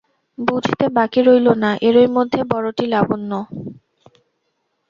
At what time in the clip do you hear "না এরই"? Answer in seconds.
1.63-2.07